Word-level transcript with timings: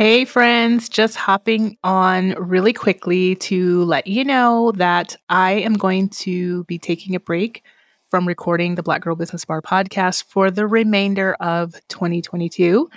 Hey, 0.00 0.24
friends, 0.24 0.88
just 0.88 1.14
hopping 1.14 1.76
on 1.84 2.30
really 2.38 2.72
quickly 2.72 3.34
to 3.34 3.84
let 3.84 4.06
you 4.06 4.24
know 4.24 4.72
that 4.76 5.14
I 5.28 5.52
am 5.52 5.74
going 5.74 6.08
to 6.20 6.64
be 6.64 6.78
taking 6.78 7.14
a 7.14 7.20
break 7.20 7.62
from 8.10 8.26
recording 8.26 8.76
the 8.76 8.82
Black 8.82 9.02
Girl 9.02 9.14
Business 9.14 9.44
Bar 9.44 9.60
podcast 9.60 10.24
for 10.24 10.50
the 10.50 10.66
remainder 10.66 11.34
of 11.34 11.74
2022. 11.88 12.88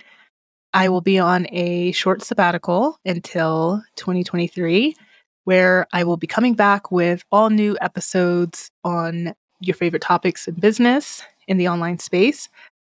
I 0.73 0.87
will 0.87 1.01
be 1.01 1.19
on 1.19 1.45
a 1.51 1.91
short 1.91 2.21
sabbatical 2.21 2.97
until 3.03 3.83
2023, 3.97 4.95
where 5.43 5.85
I 5.91 6.05
will 6.05 6.15
be 6.15 6.25
coming 6.25 6.53
back 6.53 6.89
with 6.89 7.21
all 7.33 7.49
new 7.49 7.77
episodes 7.81 8.71
on 8.85 9.33
your 9.59 9.75
favorite 9.75 10.03
topics 10.03 10.47
in 10.47 10.55
business 10.55 11.21
in 11.49 11.57
the 11.57 11.67
online 11.67 11.99
space 11.99 12.47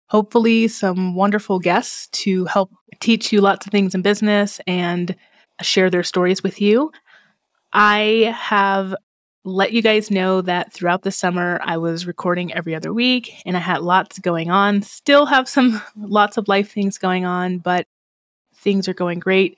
hopefully 0.09 0.67
some 0.67 1.15
wonderful 1.15 1.59
guests 1.59 2.07
to 2.07 2.45
help 2.45 2.71
teach 2.99 3.31
you 3.31 3.41
lots 3.41 3.65
of 3.65 3.71
things 3.71 3.93
in 3.93 4.01
business 4.01 4.59
and 4.67 5.15
share 5.61 5.89
their 5.89 6.03
stories 6.03 6.43
with 6.43 6.61
you. 6.61 6.91
I 7.73 8.33
have 8.37 8.95
let 9.43 9.71
you 9.71 9.81
guys 9.81 10.11
know 10.11 10.41
that 10.41 10.73
throughout 10.73 11.03
the 11.03 11.11
summer 11.11 11.59
I 11.63 11.77
was 11.77 12.05
recording 12.05 12.53
every 12.53 12.75
other 12.75 12.93
week 12.93 13.33
and 13.45 13.55
I 13.55 13.61
had 13.61 13.81
lots 13.81 14.19
going 14.19 14.49
on. 14.49 14.81
Still 14.81 15.25
have 15.25 15.47
some 15.47 15.81
lots 15.95 16.37
of 16.37 16.47
life 16.47 16.71
things 16.71 16.97
going 16.97 17.25
on, 17.25 17.59
but 17.59 17.87
things 18.55 18.87
are 18.87 18.93
going 18.93 19.19
great. 19.19 19.57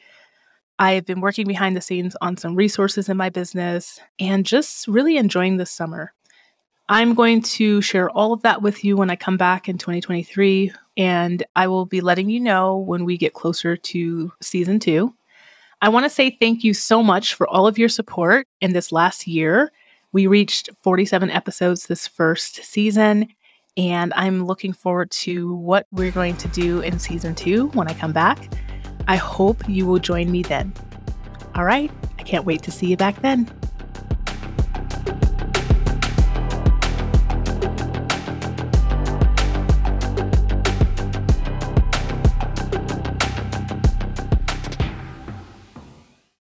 I 0.77 0.93
have 0.93 1.05
been 1.05 1.21
working 1.21 1.47
behind 1.47 1.75
the 1.75 1.81
scenes 1.81 2.15
on 2.21 2.37
some 2.37 2.55
resources 2.55 3.09
in 3.09 3.17
my 3.17 3.29
business 3.29 3.99
and 4.19 4.45
just 4.45 4.87
really 4.87 5.17
enjoying 5.17 5.57
this 5.57 5.71
summer. 5.71 6.13
I'm 6.91 7.13
going 7.13 7.43
to 7.43 7.81
share 7.81 8.09
all 8.09 8.33
of 8.33 8.41
that 8.41 8.63
with 8.63 8.83
you 8.83 8.97
when 8.97 9.11
I 9.11 9.15
come 9.15 9.37
back 9.37 9.69
in 9.69 9.77
2023, 9.77 10.73
and 10.97 11.43
I 11.55 11.67
will 11.67 11.85
be 11.85 12.01
letting 12.01 12.31
you 12.31 12.39
know 12.39 12.77
when 12.77 13.05
we 13.05 13.15
get 13.15 13.35
closer 13.35 13.77
to 13.77 14.33
season 14.41 14.79
two. 14.79 15.13
I 15.83 15.89
want 15.89 16.05
to 16.05 16.09
say 16.09 16.31
thank 16.31 16.63
you 16.63 16.73
so 16.73 17.03
much 17.03 17.35
for 17.35 17.47
all 17.47 17.67
of 17.67 17.77
your 17.77 17.89
support 17.89 18.47
in 18.59 18.73
this 18.73 18.91
last 18.91 19.27
year. 19.27 19.71
We 20.13 20.25
reached 20.25 20.71
47 20.81 21.29
episodes 21.29 21.85
this 21.85 22.07
first 22.07 22.55
season, 22.63 23.27
and 23.77 24.11
I'm 24.15 24.45
looking 24.45 24.73
forward 24.73 25.11
to 25.11 25.53
what 25.53 25.85
we're 25.91 26.09
going 26.09 26.37
to 26.37 26.47
do 26.47 26.81
in 26.81 26.97
season 26.97 27.35
two 27.35 27.67
when 27.67 27.87
I 27.87 27.93
come 27.93 28.13
back. 28.13 28.51
I 29.07 29.15
hope 29.15 29.69
you 29.69 29.85
will 29.85 29.99
join 29.99 30.31
me 30.31 30.41
then. 30.41 30.73
All 31.53 31.65
right, 31.65 31.91
I 32.17 32.23
can't 32.23 32.45
wait 32.45 32.63
to 32.63 32.71
see 32.71 32.87
you 32.87 32.97
back 32.97 33.21
then. 33.21 33.47